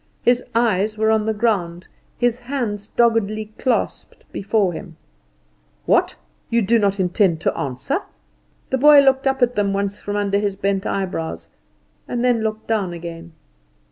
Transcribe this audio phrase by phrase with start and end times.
[0.23, 4.97] His eyes were on the ground, his hands doggedly clasped before him.
[5.85, 6.15] "What,
[6.49, 7.99] do you not intend to answer?"
[8.71, 11.49] The boy looked up at them once from under his bent eyebrows,
[12.07, 13.33] and then looked down again.